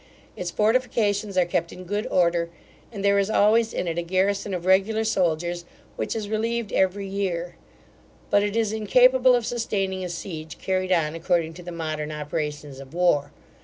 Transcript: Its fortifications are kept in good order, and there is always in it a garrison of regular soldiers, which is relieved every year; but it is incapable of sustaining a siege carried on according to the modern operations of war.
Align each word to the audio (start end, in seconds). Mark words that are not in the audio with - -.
Its 0.35 0.49
fortifications 0.49 1.37
are 1.37 1.45
kept 1.45 1.71
in 1.71 1.83
good 1.83 2.07
order, 2.07 2.49
and 2.91 3.05
there 3.05 3.19
is 3.19 3.29
always 3.29 3.71
in 3.71 3.87
it 3.87 3.99
a 3.99 4.01
garrison 4.01 4.51
of 4.51 4.65
regular 4.65 5.03
soldiers, 5.03 5.63
which 5.95 6.15
is 6.15 6.27
relieved 6.27 6.73
every 6.73 7.05
year; 7.05 7.55
but 8.31 8.41
it 8.41 8.55
is 8.55 8.73
incapable 8.73 9.35
of 9.35 9.45
sustaining 9.45 10.03
a 10.03 10.09
siege 10.09 10.57
carried 10.57 10.91
on 10.91 11.13
according 11.13 11.53
to 11.53 11.61
the 11.61 11.71
modern 11.71 12.11
operations 12.11 12.79
of 12.79 12.95
war. 12.95 13.31